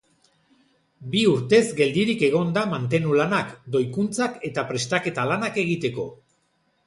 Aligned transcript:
Bi 1.15 1.19
urtez 1.31 1.59
geldirik 1.79 2.23
egon 2.29 2.55
da 2.55 2.63
mantenu 2.71 3.13
lanak, 3.21 3.53
doikuntzak 3.75 4.41
eta 4.49 4.63
prestaketa 4.71 5.27
lanak 5.33 5.61
egiteko. 5.65 6.07